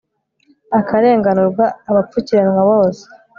akarenganura 0.79 1.65
abapfukiranwa 1.89 2.61
bose 2.69 3.05